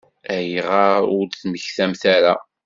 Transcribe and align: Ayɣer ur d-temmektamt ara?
Ayɣer 0.35 1.01
ur 1.15 1.23
d-temmektamt 1.27 2.03
ara? 2.15 2.35